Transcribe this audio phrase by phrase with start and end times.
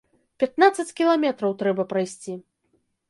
[0.43, 2.33] Пятнаццаць кіламетраў трэба прайсці.